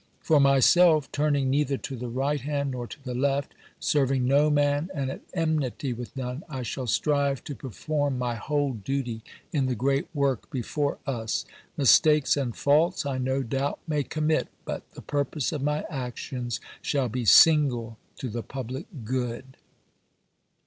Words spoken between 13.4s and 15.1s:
doubt may commit, but the